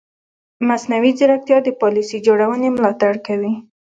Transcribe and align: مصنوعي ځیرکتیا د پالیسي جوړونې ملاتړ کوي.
مصنوعي 0.67 1.11
ځیرکتیا 1.17 1.57
د 1.63 1.69
پالیسي 1.81 2.17
جوړونې 2.27 2.69
ملاتړ 2.75 3.13
کوي. 3.27 3.53